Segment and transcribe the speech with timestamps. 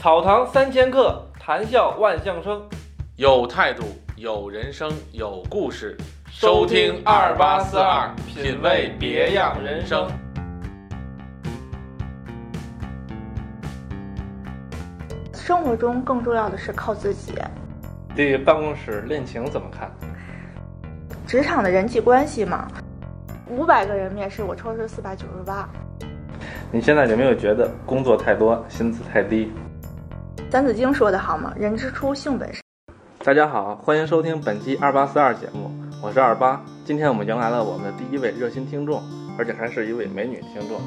[0.00, 2.62] 草堂三千客，谈笑万象生。
[3.16, 3.82] 有态度，
[4.14, 5.96] 有人生，有故事。
[6.30, 10.08] 收听二八四二，品味别样人生。
[15.34, 17.34] 生活中更重要的是靠自己。
[18.14, 19.90] 对办公室恋情怎么看？
[21.26, 22.68] 职场的人际关系嘛，
[23.48, 25.68] 五百个人面试，我抽是四百九十八。
[26.70, 29.50] 你现在有没有觉得工作太多，薪资太低？
[30.50, 32.62] 三字经说得好嘛，人之初，性本善。
[33.22, 35.70] 大家好，欢迎收听本期二八四二节目，
[36.02, 36.58] 我是二八。
[36.86, 39.02] 今天我们迎来了我们的第一位热心听众，
[39.38, 40.80] 而且还是一位美女听众。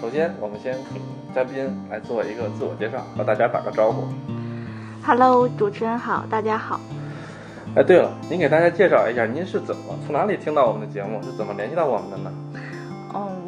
[0.00, 1.02] 首先，我们先请
[1.34, 4.04] 嘉宾来做一个自我介绍，和大家打个招呼。
[5.04, 6.78] Hello，主持人好，大家好。
[7.74, 12.32] 哎，对了，您给大家介绍一下，您是怎么从哪里听到我们的节目，是怎么联系到我们的呢？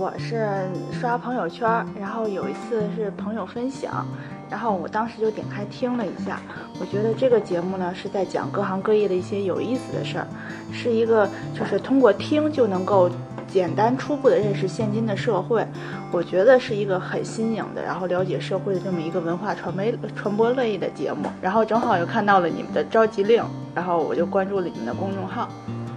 [0.03, 0.49] 我是
[0.91, 1.65] 刷朋友圈，
[1.97, 4.05] 然后有一次是朋友分享，
[4.51, 6.41] 然后我当时就点开听了一下。
[6.81, 10.27] 我觉得这个节目呢是在讲各行各业的一些有意思的事儿，
[10.73, 13.09] 是一个就是通过听就能够
[13.47, 15.65] 简单初步的认识现今的社会。
[16.11, 21.31] 我觉得是一个很新颖的，然后了解社会的这么一个文化传媒传播类的节目。
[21.41, 23.41] 然后正好又看到了你们的召集令，
[23.73, 25.49] 然后我就关注了你们的公众号。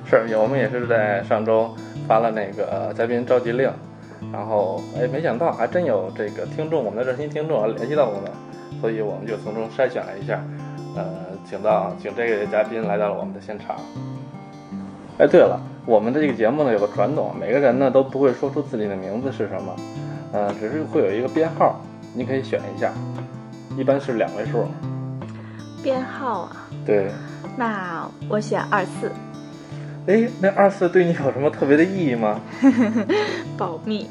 [0.07, 1.73] 是，我们也是在上周
[2.07, 3.67] 发了那个嘉宾召集令，
[4.35, 8.29] 然后哎，没想到还真有这个听众，我们的热心听众联系到我们，
[8.81, 10.43] 所以我们就从中筛选了一下，
[10.93, 11.05] 呃，
[11.49, 13.77] 请到请这个嘉宾来到了我们的现场。
[15.17, 19.73] 哎，对了，我们的这个节目呢有个传统，每个人呢都不会说出自己的名字是什么，
[20.33, 21.79] 呃，只是会有一个编号，
[22.13, 22.91] 你可以选一下，
[23.77, 24.65] 一般是两位数。
[25.81, 27.09] 编号啊，对，
[27.55, 29.09] 那我选二四，
[30.07, 32.39] 哎，那二四对你有什么特别的意义吗？
[33.57, 34.07] 保密。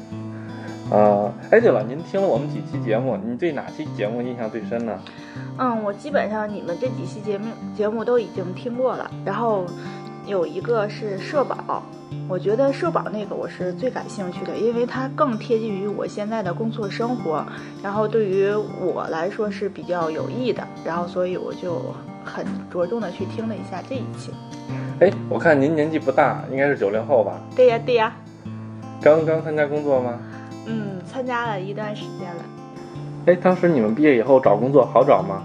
[0.91, 4.99] 啊，哎，对了，您听了我们几期节目，你对哪期节目印象最深呢？
[5.57, 9.65] 嗯，我基本上你们这几期节目节目都已经听过了，然后
[10.27, 11.81] 有一个是社保，
[12.27, 17.43] 我觉得社保那个我是最感兴趣的，因为它更贴近于我现在的工作生活，
[17.81, 21.81] 然后对于我来说是比较有益的，然后所以我就
[22.25, 24.33] 很着重的去听了一下这一期。
[24.99, 27.39] 哎，我看您年纪不大，应该是九零后吧？
[27.55, 28.13] 对呀对呀，
[29.01, 30.19] 刚刚参加工作吗？
[30.65, 32.43] 嗯，参加了一段时间了。
[33.27, 35.43] 哎，当时你们毕业以后找工作好找吗？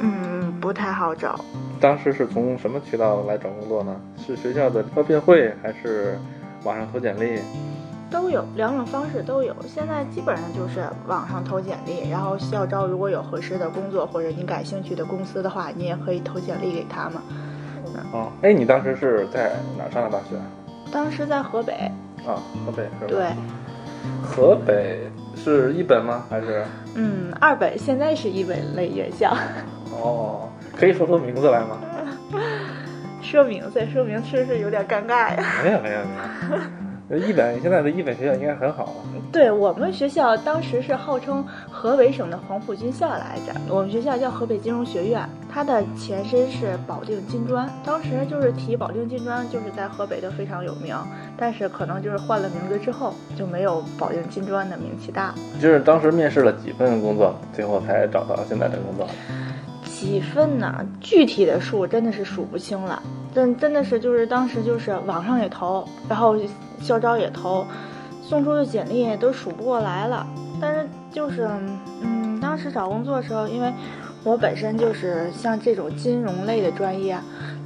[0.00, 1.38] 嗯，不太好找。
[1.80, 3.94] 当时是从什么渠道来找工作呢？
[4.16, 6.18] 是学校的招聘会，还是
[6.64, 7.40] 网上投简历？
[8.10, 17.14] 都有两种方式都有，现在基本上就是网上投简历，然后校招如果有合适的工作或者你感兴趣的公司的话，你也可以投简历给他们。
[18.12, 20.36] 哦，哎，你当时是在哪上的大学？
[20.92, 21.72] 当时在河北，
[22.26, 23.06] 啊，河北是吧？
[23.06, 23.32] 对，
[24.22, 26.24] 河北是一本吗？
[26.28, 26.64] 还是？
[26.96, 29.32] 嗯，二本现在是一本类院校。
[29.94, 31.78] 哦，可以说出名字来吗？
[33.22, 35.44] 说名字，说名字是不是有点尴尬呀？
[35.62, 36.62] 没有没有没有。
[37.18, 38.92] 一本现在的一本学校应该很好了。
[39.32, 50.96] 对我们学校当时是号称河北省的黄埔军校来着，我们学校叫河北金融学院，它的前身是保定金砖，当时就是提保定金砖，就是在河北都非常有名，
[51.36, 55.34] 但是可能就是换了名字之后就没有保定金砖的名气大。
[55.60, 59.06] 就是当时面试了几份工作，最后才找到现在的工作。
[60.00, 60.82] 几份呢？
[60.98, 63.02] 具体的数真的是数不清了，
[63.34, 66.34] 真真的是就是当时就是网上也投，然后
[66.80, 67.66] 校招也投，
[68.22, 70.26] 送出的简历都数不过来了。
[70.58, 71.46] 但是就是
[72.00, 73.70] 嗯，当时找工作的时候，因为
[74.24, 77.18] 我本身就是像这种金融类的专业，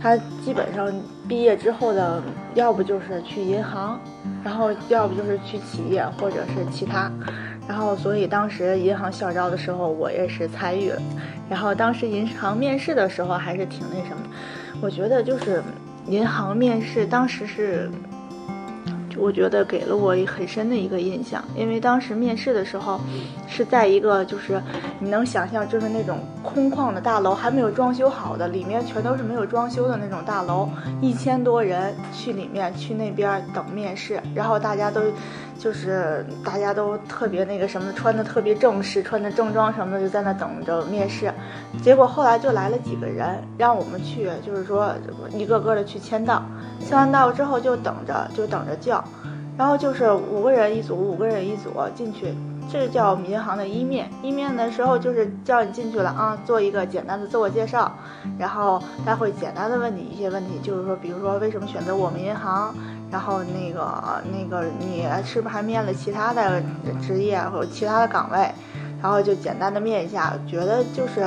[0.03, 0.93] 它基本上
[1.29, 2.21] 毕业之后的
[2.55, 3.97] 要不就是去银行，
[4.43, 7.09] 然后要不就是去企业或者是其他。
[7.67, 11.01] 然后，所以当时银行校招的时候，我也是参与了。
[11.49, 14.23] 然后当时银行面试的时候还是挺那什么，
[14.83, 15.63] 我觉得就是
[16.07, 17.91] 银行面试当时是，
[19.17, 23.01] 我觉得给了我很深的一个印象，因为当时面试的时候
[23.47, 24.61] 是在一个就是
[24.99, 30.69] 你能想象就是那种空旷的大楼，还没有装修好的，里面全都是没有装修的那种大楼，
[31.01, 35.01] 一千多人去里面去那边等面试，然后大家都。
[35.59, 41.33] 就是大家都特别那个什么，穿的特别正式，穿的正装什么的，就在那等着面试。
[41.83, 44.93] 结果后来就来了几个人，让我们去，就是说
[45.33, 46.43] 一个个的去签到。
[46.81, 49.03] 签完到之后就等着，就等着叫。
[49.57, 52.35] 然后就是五个人一组，五个人一组进去，
[52.69, 54.11] 这叫银行的一面。
[54.21, 57.97] 一面的时候就是叫你进去了啊，做一个简单的自我介绍，
[58.37, 62.75] 然后他会简单的问你一些问题，就是说，比如说为什么选择我们银行。
[63.15, 66.61] 然后那个那个你是不是还面了其他的
[67.01, 68.51] 职业或者其他的岗位？
[69.01, 71.23] 然后就简单的面一下，觉得就是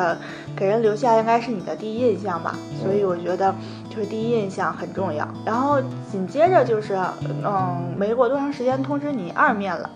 [0.54, 2.54] 给人留下应该是你的第一印象吧，
[2.84, 3.56] 所以我觉得
[3.90, 5.26] 就是第一印象很重要。
[5.46, 5.80] 然后
[6.12, 7.00] 紧接着就是，
[7.46, 9.90] 嗯，没过多长时间通知你二面了。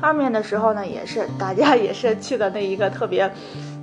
[0.00, 3.30] 二面的时候呢，也是大家也是去的那一个特别，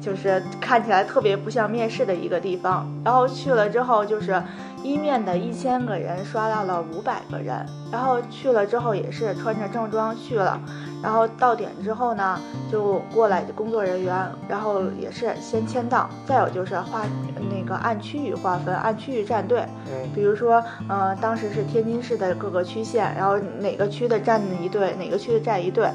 [0.02, 2.86] 就是看起来特别不像面试的一个地方。
[3.06, 4.42] 然后去了之后，就是
[4.84, 7.66] 一面的一千个人刷到了五百个人。
[7.92, 10.60] 然后去了之后也是穿着正装去了。
[11.04, 12.40] 然后到点之后呢，
[12.72, 17.06] 就过来工作人员，然后也是先签到，再有就是划
[17.50, 19.66] 那个按区域划分，按区域站队。
[19.88, 25.90] 嗯比如说，呃，当时是天津市的各个区县，然后哪个区的站一队，哪个区的站一队。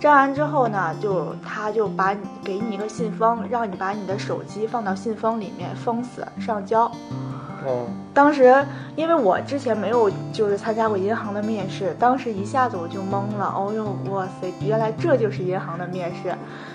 [0.00, 6.90] 粘完之后呢，就他就把你给你一个信封，让你把你的手机放到信封里面封死上交。
[7.66, 8.54] 嗯当时
[8.96, 16.28] 因为我之前没有就是参加过银行的面试，当时一下子我就懵了，哦呦哇塞，原来这就是银行的面试。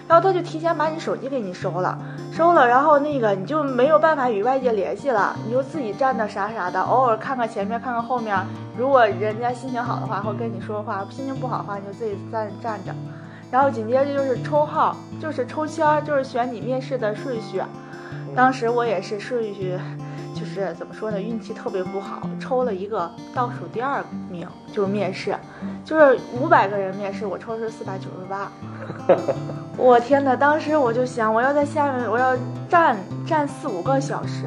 [0.08, 1.98] 然后他就提前把你手机给你收了，
[2.32, 8.38] 收了，然后那个你就没有办法与外界联系了，你就自己站那傻傻的，偶尔看看前面，看看后面。
[8.78, 12.94] 如果人家心情好的话，会跟你说话；心情不好的话，你就自己站站着。
[13.52, 17.62] 然后紧接着就是抽号，就是抽签，就是选你面试的顺序。
[18.36, 19.78] 当时我也是顺序，
[20.34, 25.36] 就是怎么说呢，运气特别不好，抽了一个倒数第二名，就是面试，
[25.86, 28.52] 就是五百个人面试，我抽的是四百九十八。
[29.78, 30.36] 我天哪！
[30.36, 32.36] 当时我就想，我要在下面，我要
[32.70, 34.46] 站站四五个小时，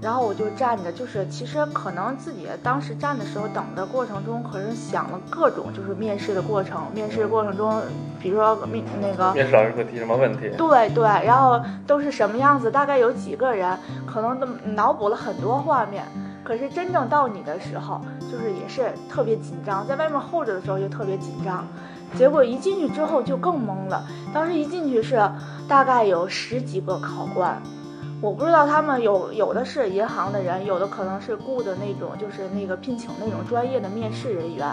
[0.00, 7.80] 然后我就站着，就是其实可能自己当时站的时候，等的过程中，可是想了各种就是面试的过程，面试过程中，
[8.20, 10.50] 比如说面那个面试老师会提什么问题？
[10.56, 13.76] 对对，然后都是什么样子，大概有几个人，
[14.06, 16.04] 可能都脑补了很多画面。
[16.44, 18.00] 可是真正到你的时候，
[18.30, 21.66] 就是也是特别紧张，在外面候着的时候就特别紧张，
[22.14, 24.06] 结果一进去之后就更懵了。
[24.32, 25.28] 当时一进去是
[25.66, 27.60] 大概有十几个考官，
[28.22, 34.66] 我不知道他们有有的是银行的人，有的可能是雇的那种，就是那个聘请那种专业的面试人员。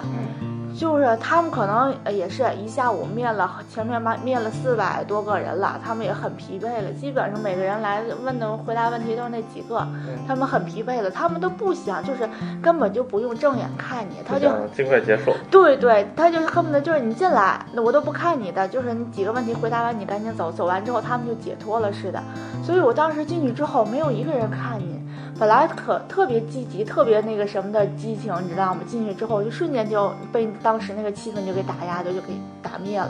[0.76, 6.92] 就是他们可能呃也是一下午面了前面面面了四百多个人了，他们也很疲惫了。
[6.94, 9.88] 基本上每个人来问的回答问题都是那几个，
[10.28, 12.28] 他们很疲惫了，他们都不想，就是
[12.62, 15.34] 根本就不用正眼看你，他就想尽快结束。
[15.52, 22.22] 对对，他就是恨不得就是你进来，那我都不看你的，就是你几个问题回答完，你赶紧走，走完之后他们就解脱了似的。
[22.64, 24.93] 所以我当时进去之后，没有一个人看你。
[25.40, 28.82] 本来可特别积极、特别那个什么的激情，你知道吗？
[28.86, 33.10] 进去之后就瞬间就被当时那个气氛就给打压的，就给打灭了。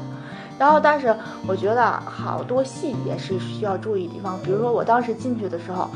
[0.57, 1.13] 然后，但是
[1.47, 5.89] 我觉得好多细节是需要注意的地方，比如说我当时进去的时候，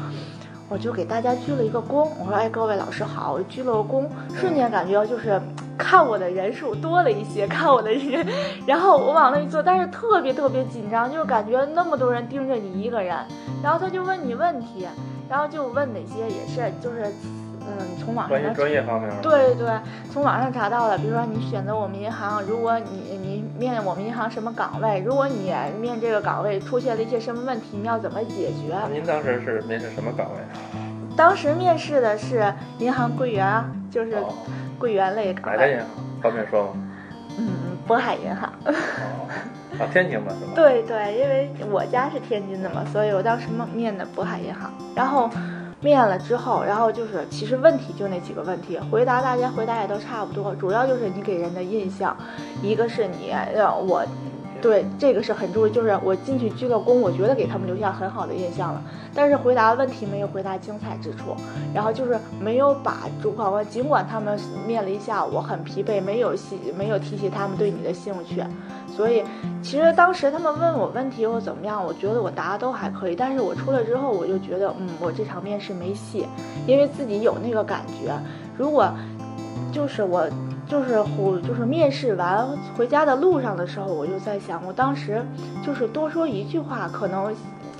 [0.68, 5.39] 我就给大家鞠了一个躬，我说：“哎，各位老师好！”我鞠了个躬，瞬间感觉就是
[5.77, 8.27] 看我的人数多了一些，看我的人，
[8.65, 13.15] 然后我往那一坐，但是特别特别紧张，就是感觉那么多人盯着你一个人，
[13.63, 14.85] 然后他就问你问题。
[15.29, 17.03] 然后就问哪些也是就是，
[17.62, 19.12] 嗯，从网上专业专业方面。
[19.21, 19.68] 对对，
[20.12, 28.77] 从网上查到了，比如说你选择我们银行，如果你你面我们银行什么岗位，如果你面这个岗位出现了一些什么问题，你要怎么解决？
[28.91, 30.38] 您当时是面试什么岗位？
[31.15, 34.15] 当时面试的是银行柜员啊，就是
[34.80, 35.57] 柜员类岗位。
[35.57, 35.88] 哪家银行？
[36.21, 36.69] 方便说吗？
[37.38, 37.47] 嗯，
[37.88, 38.50] 渤海银行。
[38.65, 39.27] 哦，
[39.79, 40.51] 啊，天津的是吗？
[40.56, 44.71] 对对，因为我家是天津的嘛，所以我当时面的渤海银行。
[44.95, 45.30] 然后
[45.81, 52.16] 面了之后，然后就是其实问题就那几个问题，回答大家回答也都差不多，主要就是你给人的印象，
[52.61, 54.06] 一个是你呃我。
[54.59, 58.81] 对，这个是很重要，就是我进去鞠个躬，我觉得给他们留下很好的印象了。
[59.13, 61.35] 但是回答问题没有回答精彩之处，
[61.75, 68.44] 然后就是没有把主考官，尽管他们面了一下午很疲惫，没有细没有提起他们对你的兴趣。
[68.97, 69.23] 所以
[69.61, 73.16] 其实当时他们问我问题或怎么样，我觉得我答的都还可以。
[73.16, 76.25] 但是我出来之后，我就觉得，嗯，我这场面试没戏，
[76.66, 78.11] 因为自己有那个感觉。
[78.57, 78.92] 如果
[79.71, 80.27] 就是我。
[80.69, 85.23] 就是回就是面试完回家的路上的时候，我就在想，我当时
[85.66, 87.33] 就是多说一句话，可能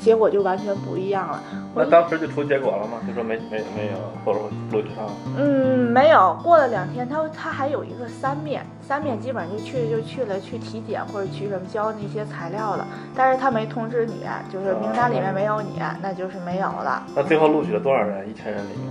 [0.07, 1.43] 结果就完全不一样了。
[1.75, 2.97] 那当时就出结果了吗？
[3.05, 4.39] 就说没没没有或者
[4.71, 5.05] 录取上？
[5.37, 6.39] 嗯，没有。
[6.41, 17.03] 过了两天，他他还有一个三面，三面基本上就去就去了去体检或者去什么交那些材料了，但是他没通知你，就是名单里面没有你，那就是没有了。
[17.13, 18.29] 那最后录取了多少人？
[18.29, 18.87] 一千人里面？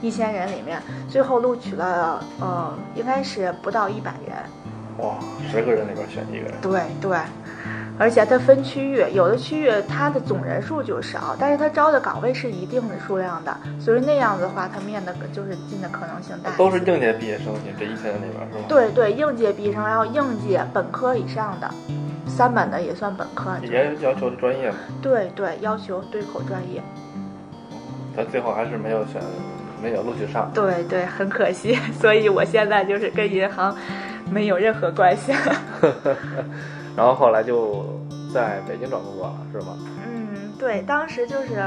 [0.00, 4.36] 一千人里面，最后录取了，呃，应该是不到一百人。
[4.98, 5.14] 哇，
[5.50, 6.54] 十个人里边选一个人。
[6.60, 7.16] 对对，
[8.00, 16.50] 而且它分区域，有的区域它的总人数就少，但是它招的岗位是一定的数量的，所以那样子的话，它面的就是进的可能性大。
[16.56, 18.64] 都是应届毕业生你这一千人里边是吗？
[18.66, 21.70] 对对，应届毕业生，然后应届本科以上的，
[22.26, 23.50] 三本的也算本科。
[23.62, 24.76] 也要求专业吗？
[25.02, 26.82] 对对，要求对口专业。
[28.16, 29.20] 他最后还是没有选，
[29.82, 30.50] 没有录取上。
[30.54, 33.76] 对对，很可惜，所以我现在就是跟银行
[34.30, 35.34] 没有任何关系。
[37.00, 37.82] 然后后来就
[38.30, 39.74] 在北京找工作了，是吗？
[40.06, 41.66] 嗯，对，当时就是，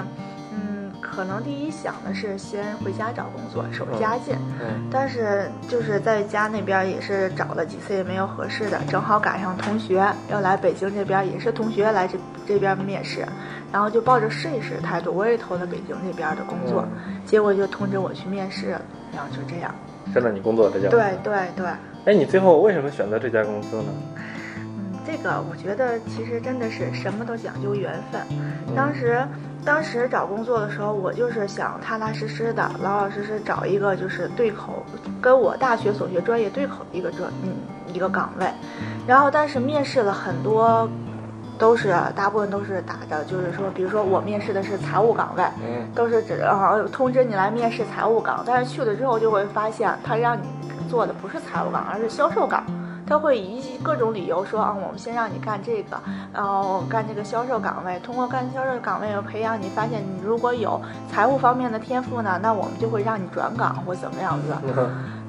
[0.51, 4.35] 嗯，可能第一想的是先回家找工作，守家近。
[4.61, 4.87] 嗯。
[4.91, 13.25] 但是就是在家那边也是找了几次也没有合适的，正好赶上同学要来北京这边，也是同学来这这边面试，
[13.71, 16.87] 然后就抱着试一试态度，我也投了北京这边的工作，
[17.25, 19.73] 结果就通知我去面试了，然后就这样。
[20.13, 20.89] 现在你工作这家？
[20.89, 21.65] 对对对。
[22.05, 23.85] 哎，你最后为什么选择这家公司呢？
[25.05, 28.21] 这个我觉得其实真的是什么都讲究缘分。
[28.75, 29.25] 当时，
[29.63, 34.83] 当时找工作的时候，我就是想踏踏实实的、老老实实找一个就是对口，
[35.21, 37.53] 跟我大学所学专业对口的一个专嗯
[37.93, 38.47] 一个岗位。
[39.05, 40.89] 然后，但是面试了很多，
[41.59, 45.43] 都是大部分都是打的就是说，比如说我面试的是财务岗位，
[45.93, 50.47] 都是指啊通知你来面试财务岗，但是去了之后就会发现他让你
[50.89, 52.63] 做的不是财务岗，而是销售岗。
[53.13, 56.01] 他会以各种理由说啊，我们先让你干这个，
[56.33, 57.99] 然后干这个销售岗位。
[57.99, 64.55] 通过干销售岗位培养你，发现你如果有财务方面的天赋呢，那我们就会让你转岗或怎么样子。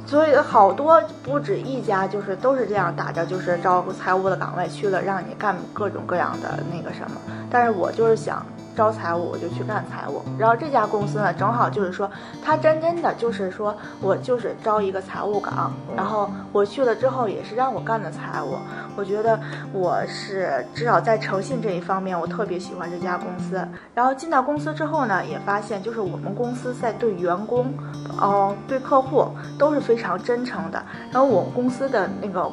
[0.07, 7.21] 所以好多不止一家，就是都是这样打着，就是招财务的岗位去了，让你干各种各样的那个什么。
[7.51, 8.43] 但是我就是想。
[8.77, 12.11] 招财务我就去干财务，然后这家公司呢，正好就是说，
[12.45, 18.57] 他真真的就是说我就是招一个财务岗，然后我去了之后也是让我干的财务，
[18.97, 19.39] 我觉得
[19.73, 23.67] 我是至少在诚信这一方面，我特别喜欢这家公司。
[23.95, 27.73] 然后进到公司之后呢，也发现就是我们公司在对员工，
[28.21, 29.29] 哦，对客户
[29.59, 30.83] 都是非常真诚的。
[31.13, 32.51] 然后我们公司的那个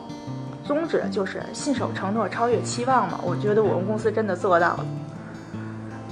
[0.64, 3.20] 宗旨就是信守承诺，超越期望嘛。
[3.24, 4.86] 我觉得我们公司真的做到了。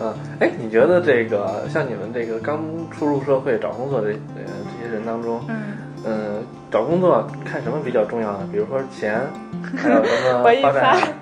[0.02, 4.44] 嗯，哎，你觉得这个像你们这个刚初入社会找工作这呃
[4.80, 5.58] 这些人当中，嗯，
[6.06, 8.48] 嗯，找工作看什么比较重要呢？
[8.52, 9.22] 比如说钱，
[9.76, 11.14] 还有什么发展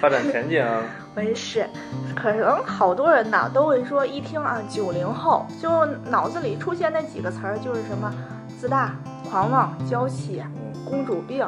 [0.00, 0.64] 发展前景？
[1.16, 1.66] 我也是，
[2.14, 8.12] 可能好多人呐都会说，一听啊九零后，就脑子里出现那几个词儿，就是什么
[8.60, 8.94] 自大、
[9.30, 10.42] 狂妄、娇气、
[10.84, 11.46] 公主病。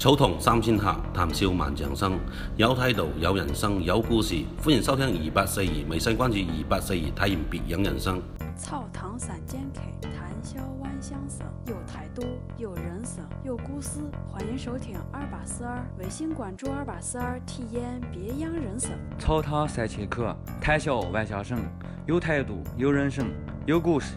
[0.00, 2.18] 草堂三千客，谈笑万象生。
[2.56, 4.42] 有态度，有人生，有故事。
[4.62, 8.18] 欢迎收听二八四二，微信关注二八四二，体验别样人生。
[8.56, 11.46] 草堂三千客，谈笑万象生。
[11.66, 12.22] 有态度，
[12.56, 14.00] 有人生，有故事。
[14.26, 18.92] 欢迎收听二八四二，微信关注二八四二，体验别样人生。
[19.18, 21.58] 草堂三千客，谈笑万象生。
[22.06, 23.26] 有态度，有人生，
[23.66, 24.14] 有故事。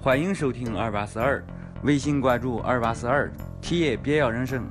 [0.00, 1.44] 欢迎收听二八四二，
[1.82, 3.30] 微信关注二八四二，
[3.60, 4.64] 体验别样人生。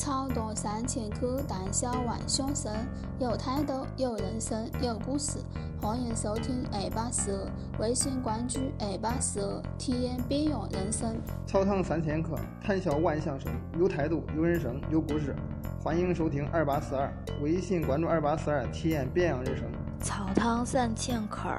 [0.00, 2.72] 草堂三千客，谈笑万象生。
[3.18, 5.40] 有态度，有人生，有故事。
[5.78, 7.46] 欢迎收听二八四二，
[7.78, 11.20] 微信关注二八四二，体验别样人生。
[11.46, 13.52] 草堂三千客，谈笑万象生。
[13.78, 15.36] 有态度，有人生，有故事。
[15.84, 19.66] 欢迎收听二八四二，微信关注二八四二，体验别样人生。
[20.00, 21.50] 草堂三千客，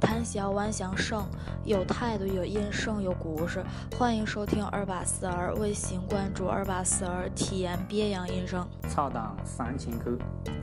[0.00, 1.22] 谈笑万象生。
[1.64, 3.62] 有态度，有人生，有故事。
[3.98, 8.66] 欢迎收听二八四二，微信关注二八四二，体验别样人生。
[8.88, 10.16] 草堂三千客，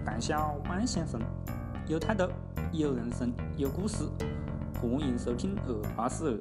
[0.04, 1.22] 谈笑万象生。
[1.88, 2.28] 有态度，
[2.72, 3.98] 有人生，有故事。
[4.82, 6.40] 欢迎收听二八四二，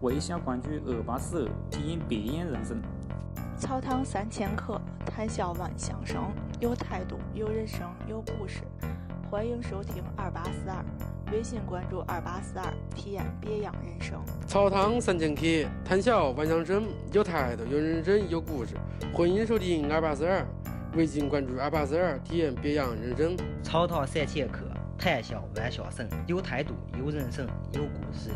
[0.00, 2.80] 微信关注二八四二，体验别样人生。
[3.58, 6.22] 草堂三千客，谈笑万象生。
[6.60, 8.62] 有态度，有人生，有故事。
[9.30, 10.84] 歡迎收听二八四二，
[11.30, 12.64] 微信关注二八四二，
[12.96, 14.20] 体验别样人生。
[14.44, 15.42] 草堂三千客，
[15.84, 18.74] 谈笑万象生，有态度，有人生，有故事。
[19.14, 20.44] 欢迎收听二八四二，
[20.96, 23.36] 微信关注二八四二，体验别样人生。
[23.62, 24.66] 草堂三千客，
[24.98, 28.30] 谈笑万象生，有态度，有人生，有故事。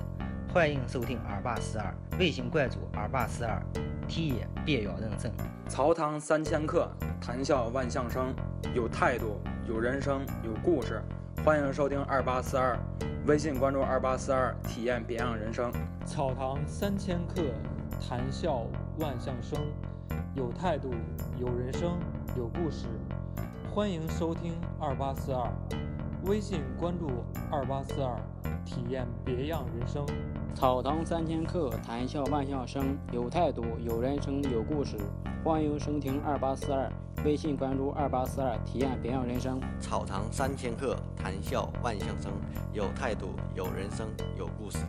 [0.53, 3.61] 欢迎收听二八四二，微信关注二八四二，
[4.09, 5.31] 體驗別樣人生。
[5.69, 6.89] 草堂三千客，
[7.21, 8.35] 谈笑万象生，
[8.75, 9.41] 有态度。
[9.67, 11.03] 有人生，有故事，
[11.43, 12.79] 欢迎收听二八四二，
[13.27, 15.73] 微信关注二八四二，体验别样人生。
[16.05, 17.43] 草堂三千客，
[17.99, 18.67] 谈笑
[18.99, 19.59] 万象生，
[20.35, 20.93] 有态度，
[21.39, 21.99] 有人生，
[22.37, 22.89] 有故事，
[23.75, 25.51] 欢迎收听二八四二，
[26.24, 28.16] 微信關注二八四二，
[28.66, 30.06] 體驗別樣人生。
[30.56, 34.98] 草堂三千客，談笑萬象生，有態度，有人生，有故事，
[35.44, 36.92] 歡迎收聽二八四二。
[37.26, 39.60] 微信關注二八四二，體驗別樣人生。
[39.80, 42.32] 草堂三千客，談笑萬象生，
[42.74, 44.80] 有態度，有人生，有故事。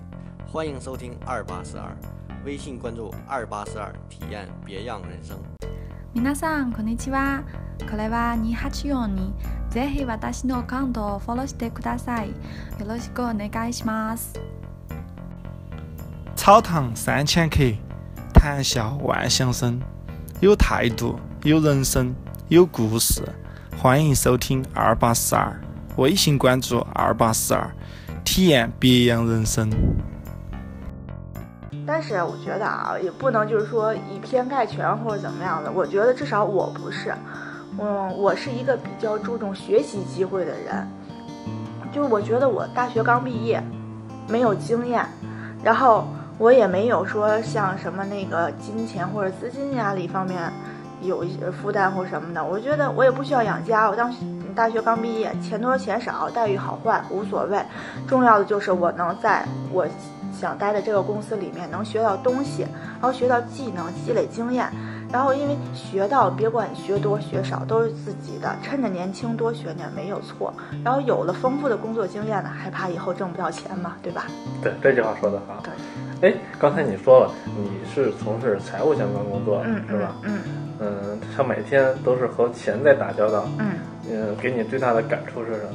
[0.52, 1.97] 歡迎收聽二八四二，
[2.45, 5.38] 微信关注二八四二，体验别样人生。
[6.12, 7.63] 皆さんこんにちは。
[7.90, 9.33] これは二八四に
[9.71, 12.29] ぜひ私のアカウントをフォローしてください。
[12.29, 12.35] よ
[12.87, 14.40] ろしくお願いします。
[16.37, 17.76] 草堂三千客，
[18.33, 19.81] 谈笑万象生，
[20.40, 22.14] 有态度，有人生，
[22.49, 23.23] 有故事。
[23.76, 25.61] 欢迎收听二八四二，
[25.97, 27.71] 微信关注二八四二，
[28.25, 29.71] 体验别样人生。
[31.87, 35.71] 但是我觉得啊，也不能就是说以偏概全或者怎么样的。
[35.71, 37.12] 我觉得至少我不是，
[37.79, 40.88] 嗯，我是一个比较注重学习机会的人。
[41.91, 43.62] 就我觉得我大学刚毕业，
[44.27, 45.05] 没有经验，
[45.63, 46.05] 然后
[46.38, 50.51] 我也没有说像什么那个金钱或者资金压力方面
[51.01, 52.44] 有一些负担或什么的。
[52.44, 54.13] 我觉得我也不需要养家，我当
[54.53, 57.60] 大学刚毕业，钱多钱少，待遇好坏无所谓，
[58.08, 59.88] 重要的就是我能在我。
[60.38, 62.63] 想待的这个公司里面能学到东西，
[63.00, 64.70] 然后学到技能，积累经验，
[65.12, 70.54] 然后因为学到，别管学多学少都是自己的，趁着年轻多学点没有错。
[70.84, 73.96] 然后有了丰富的工作经验呢，还怕以后挣不到钱吗？
[74.04, 74.26] 对吧？
[74.62, 75.64] 对，这句话说的好。
[76.20, 80.16] 对，哎，刚才你说了你是从事财务相关工作，嗯，是吧？
[80.24, 80.40] 嗯
[80.80, 83.72] 嗯，他每天都是和钱在打交道，嗯
[84.10, 85.70] 嗯，给你最大的感触是什么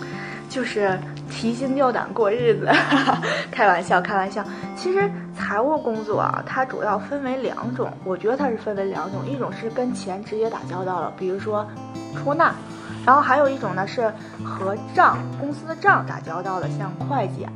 [0.00, 0.06] 呢？
[0.48, 0.98] 就是
[1.30, 2.68] 提心吊胆过日子，
[3.50, 4.44] 开玩笑，开玩笑。
[4.76, 11.66] 其实财务工作啊，它主要分为两种，我觉得它是分为两种，一种是跟钱直接打交道了，比如说
[12.14, 12.54] 出纳，
[13.04, 14.12] 然后还有一种呢是
[14.44, 17.46] 和账公司的账打交道的，像会计。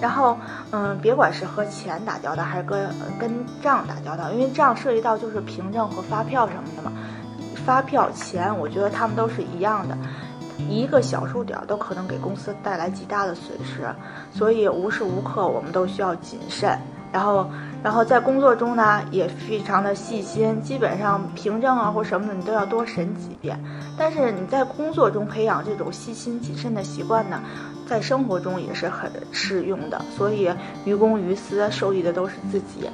[0.00, 0.36] 然后，
[0.70, 3.30] 嗯，别管是和钱打交道，还是跟跟
[3.60, 6.92] 账打交道，因为账涉及到就是凭证和发票什么的嘛。
[7.66, 9.96] 发票、钱，我觉得他们都是一样的。
[10.68, 13.88] 一个小数点都可能给公司带来极大的损失，
[14.32, 16.78] 所以无时无刻我们都需要谨慎。
[17.12, 17.48] 然后，
[17.82, 23.58] 然后在工作中呢也非常的细心，基本上凭证啊或什么的你都要多审几遍。
[23.96, 27.40] 但是你在工作中培养这种细心谨慎的习惯呢，
[27.88, 30.00] 在生活中也是很适用的。
[30.16, 30.50] 所以
[30.84, 32.88] 于公于私受益的都是自己。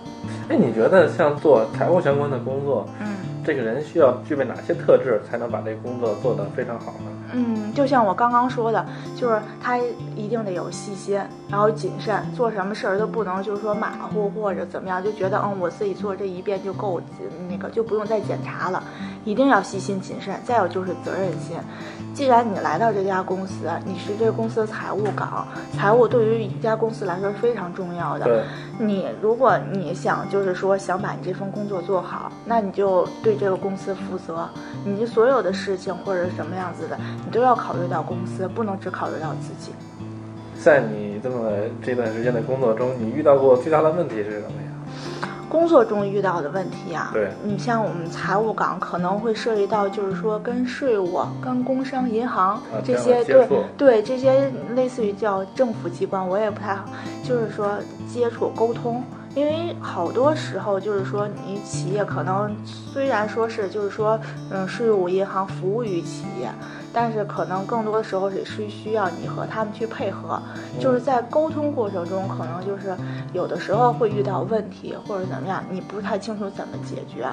[0.48, 7.10] 哎，你觉得像做财务相关的工作，嗯，这个人需要具备哪些特质才能把这个工作做得非常好呢？
[7.32, 8.84] 嗯，就像我刚刚说的，
[9.16, 9.78] 就是他
[10.14, 17.00] 一定得有细心，然后谨慎，做什么事儿都不能就是说马虎或者怎么样，就觉得嗯我自己做这一遍就够，
[17.48, 18.82] 那个就不用再检查了，
[19.24, 20.34] 一定要细心谨慎。
[20.44, 21.56] 再有就是责任心，
[22.14, 28.24] 既然你来到这家公司，你是这个公司的财务岗，财务对于一家公司来说是非常重要的。
[28.26, 28.42] 对，
[28.78, 34.48] 你如果你想就是说想把你这份工作做好，那你就对这个公司负责，
[34.84, 36.98] 你的所有的事情或者什么样子的。
[37.24, 39.72] 你都要考虑到公司，不能只考虑到自己。
[40.62, 41.50] 在你这么
[41.82, 44.63] 这段时间的工作中，你遇到过最大的问题是什么呀？
[45.54, 56.84] 工作中遇到的问题啊，对你像我们财务岗可能会涉及到，就是说跟税务、跟工商银行、啊、这些，对对这些类似于叫政府机关，我也不太好，
[57.22, 57.78] 就是说
[58.12, 59.00] 接触沟通。
[59.36, 64.18] 因为好多时候就是说，你企业可能虽然说是就是说，
[64.50, 66.48] 嗯，税务银行服务于企业，
[66.94, 70.40] 但是可能更多的时候也是需要你和他们去配合，
[70.80, 72.96] 就是在沟通过程中，可能就是
[73.32, 77.26] 有的时候会遇到问题或者怎么样，你不太清楚怎么解决，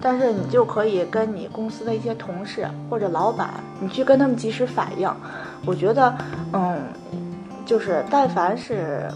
[0.00, 5.10] 但是你就可以跟你公司的一些同事或者老板，你去跟他们及时反映。
[5.64, 6.14] 我觉得，
[6.52, 6.82] 嗯，
[7.64, 9.08] 就是但凡是。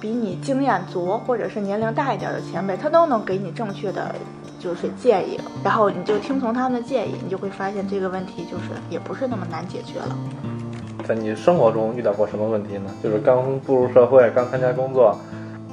[0.00, 4.14] 比你经验足或者是年龄大一点的前辈，他都能给你正确的
[4.58, 10.16] 就是建议，然后你就听从他们的建议，你就会发现这个问题就是也不是那么难解决了。
[11.06, 12.90] 在你生活中遇到过什么问题呢？
[13.02, 15.16] 就是刚步入社会，刚参加工作，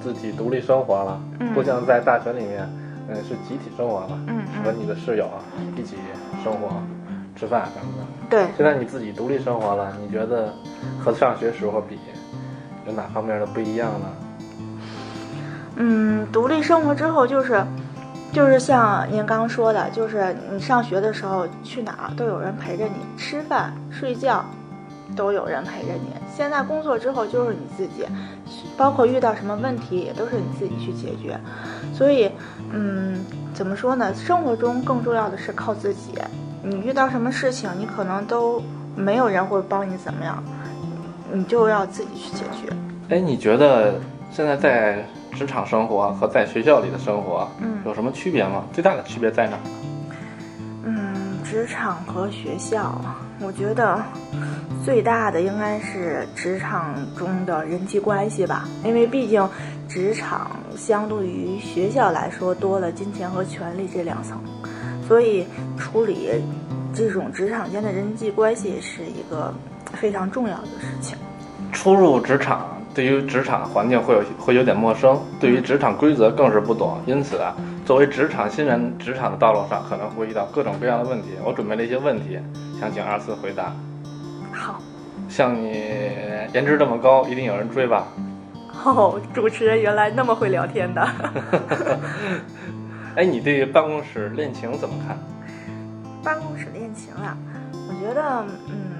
[0.02, 2.70] 自己独立生活了，嗯、不像在大学里面，
[3.10, 5.28] 嗯，是集体生活了，嗯嗯、和你的室友
[5.76, 5.98] 一起
[6.44, 6.70] 生活、
[7.36, 8.06] 吃饭什么的。
[8.30, 8.46] 对。
[8.56, 10.54] 现在你自己独立生活了，你觉得
[11.04, 11.98] 和上学时候比？
[12.88, 14.06] 有哪方面的不一样呢？
[15.78, 17.66] 嗯，独立生活之后就是，
[18.36, 24.44] 就是像您刚说的，就是你上学的时候去哪儿都有人陪着你，吃饭、睡觉
[25.16, 26.10] 都有人陪着你。
[26.36, 28.06] 现在工作之后就是你自己，
[28.76, 31.40] 包括遇到什么问题也都是你自己去解决。
[31.94, 32.30] 所以，
[32.74, 34.14] 嗯，怎么说呢？
[34.14, 36.12] 生活中更重要的是靠自己。
[36.62, 38.62] 你遇到什么事情，你可能都
[38.98, 40.44] 没有人会帮你怎么样。
[41.32, 43.16] 你就要自己去解决。
[43.16, 43.94] 哎，你觉得
[44.30, 48.64] 现在在职场生活和在学校里的生活，嗯，有什么区别吗？
[48.72, 49.64] 最大的区别在哪呢？
[50.86, 53.00] 嗯，职场和学校，
[53.42, 54.02] 我觉得
[54.84, 59.48] 最大的应该是职场中的人际关系吧，因为毕竟
[59.90, 64.40] 职场相对于学校来说多了金钱和权力这两层，
[65.08, 65.46] 所以
[65.78, 66.30] 处理
[66.94, 69.54] 这种职场间的人际关系是一个
[69.94, 71.18] 非常重要的事情。
[71.74, 77.54] 初入职场，对于职场环境会有会有点陌生，对于职场规则更是不懂，因此啊，
[77.86, 81.32] 作为职场新人，职场的道路上可能会遇到各种各样的问题。
[81.44, 82.40] 我准备了一些问题，
[82.80, 83.74] 想请二次回答。
[84.54, 84.80] 好，
[85.28, 85.72] 像你
[86.54, 88.08] 颜值这么高，一定有人追吧？
[88.86, 91.06] 哦，主持人原来那么会聊天的。
[93.18, 95.18] 哎，你对办公室恋情怎么看？
[96.24, 97.36] 办公室恋情啊，
[97.74, 98.95] 我觉得，嗯，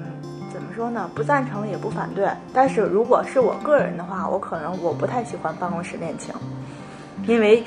[0.56, 1.10] 怎么说呢？
[1.14, 2.30] 不赞成也不反对。
[2.54, 6.34] 但是如果是我个人的话，我可能我不太喜欢办公室恋情，
[7.28, 7.62] 因为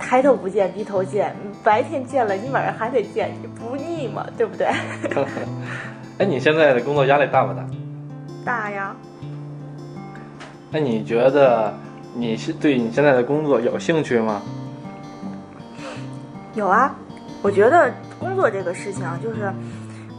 [0.00, 4.66] 抬头不见低头见，白天见了，你晚上还得见，不腻嘛，对不对？
[6.18, 7.64] 哎，你现在的工作压力大不大？
[8.44, 8.92] 大呀。
[10.72, 11.72] 那你觉得
[12.12, 14.42] 你是对你现在的工作有兴趣吗？
[16.54, 16.92] 有啊，
[17.40, 19.52] 我觉得工作这个事情啊，就是，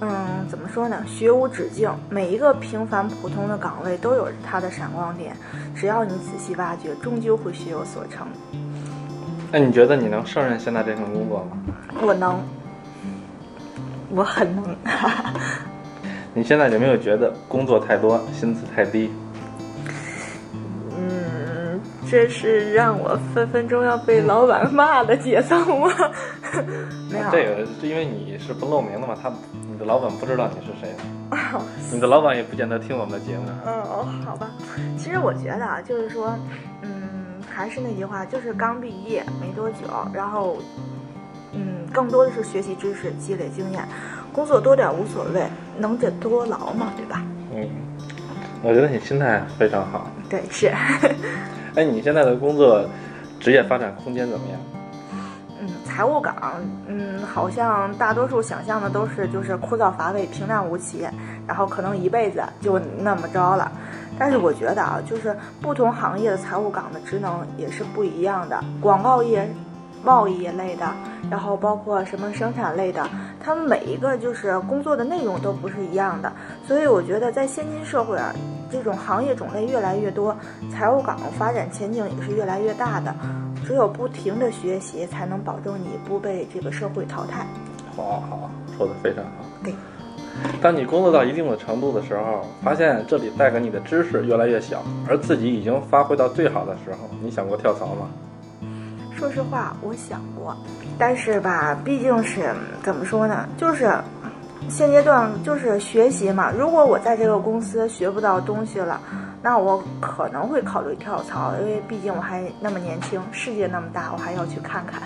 [0.04, 0.98] 嗯，怎么说呢？
[1.08, 5.36] 学无止境，每一个平凡普通的岗位都有它的闪光点，
[5.76, 8.26] 只要你仔细挖掘，终究会学有所成。
[9.52, 11.52] 那你觉得你能胜任现在这份工作吗？
[12.02, 12.42] 我能，
[14.10, 14.76] 我很能。
[16.34, 19.12] 你现在有没有觉得工作太多，薪资太低？
[20.98, 25.92] 嗯这是让我分分钟要被老板骂的节奏吗？
[27.12, 30.96] 没有，这个是因为你是不露名的嘛，他你的老板不知道你是谁，
[31.92, 33.44] 你的老板也不见得听我们的节目。
[33.66, 34.48] 嗯哦，好吧。
[34.96, 36.36] 其实我觉得啊，就是说，
[36.84, 40.58] 嗯，还是那句话，就是刚毕业没多久，然后，
[41.54, 43.84] 嗯，更多的是学习知识、积累经验，
[44.32, 45.44] 工作多点无所谓，
[45.80, 47.24] 能者多劳嘛，对吧？
[47.56, 47.68] 嗯，
[48.62, 50.08] 我觉得你心态非常好。
[50.30, 50.72] 对，是。
[51.76, 52.86] 哎，你现在的工作
[53.40, 54.60] 职业发展空间怎么样？
[55.92, 56.34] 财务岗，
[56.88, 61.06] 嗯，好像大多数想象的都是就是枯燥乏味、平淡无奇，
[61.46, 63.70] 然后可能一辈子就那么着了。
[64.18, 68.64] 但是我觉得啊，就是不同行业的财务岗的职能也是不一样的。
[68.80, 69.54] 广告业、
[70.02, 70.90] 贸易类的，
[71.30, 73.06] 然后包括什么生产类的，
[73.44, 76.32] 他们每一个就是工作的内容都不是一样的。
[76.66, 78.34] 所以我觉得在现今社会啊。
[78.74, 80.34] 这种行业种类越来越多，
[80.72, 83.14] 财务岗发展前景也是越来越大的。
[83.72, 87.48] 只有不停的学习，才能保证你不被这个社会淘汰。
[87.96, 89.32] 好好，说的非常好。
[89.64, 89.74] 对，
[90.62, 98.10] 当你工作到一定的程度的时候，发现这里带给你的知识越来越小，而自己已经发挥到最好的时候，你想过跳槽吗？
[99.16, 100.54] 说实话，我想过，
[100.98, 102.54] 但是吧，毕竟是
[102.84, 103.90] 怎么说呢，就是。
[104.70, 106.52] 现阶段就是学习嘛。
[106.52, 109.02] 如果我在这个公司学不到东西了，
[109.44, 115.02] 那我可能会考虑跳槽，因为毕竟我还那么年轻，世界那么大，我还要去看看。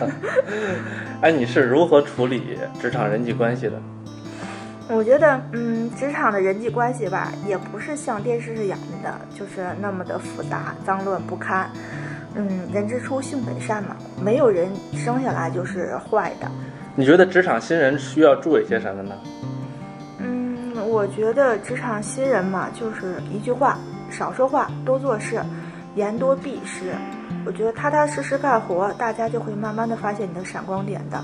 [1.22, 3.80] 哎，你是如何处理职场人际关系的？
[4.90, 11.70] 我觉得，嗯，职场的人际关系吧，也不是像电视上演的，就是那么的复杂、脏乱不堪。
[12.34, 16.46] 嗯，人之初，性本善嘛，没有人生下来就是坏的。
[16.94, 19.14] 你觉得职场新人需要注意些什么呢？
[20.88, 23.76] 嗯，我觉得职场新人嘛，就是一句话：
[24.10, 25.40] 少说话，多做事，
[25.94, 26.94] 言多必失。
[27.44, 31.22] 我觉得踏踏实实干活，大家就会慢慢的发现你的闪光点的。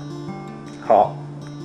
[0.87, 1.15] 好，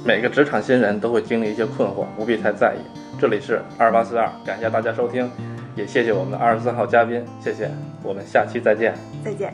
[0.05, 2.79] 每个职场新人都会经历一些困惑，不必太在意。
[3.21, 5.31] 这里是二八四二，感谢大家收听，
[5.77, 7.71] 也谢谢我们的二十四号嘉宾，谢谢，
[8.03, 8.95] 我们下期再见。
[9.23, 9.53] 再见。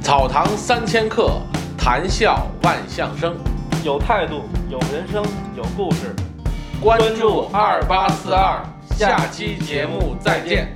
[0.00, 1.40] 草堂三千客，
[1.78, 3.34] 谈笑万象生，
[3.84, 5.24] 有态度，有人生，
[5.56, 6.14] 有故事。
[6.80, 10.68] 关注二八四二，下期节目再见。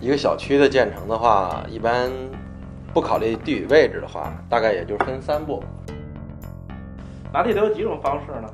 [0.00, 2.08] 一个小区的建成的话，一般
[2.94, 5.60] 不考虑地理位置的话，大概也就分三步。
[7.32, 8.48] 拿地都有几种方式呢？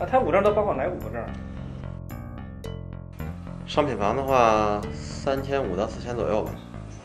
[0.00, 1.24] 啊它五证都包括哪五个证？
[3.66, 6.50] 商品房的话，三千五到四千左右吧。